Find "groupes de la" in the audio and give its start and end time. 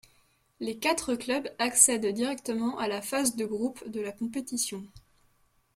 3.45-4.11